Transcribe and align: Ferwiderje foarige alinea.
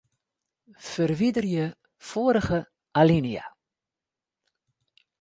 Ferwiderje 0.91 1.67
foarige 2.09 2.59
alinea. 2.99 3.45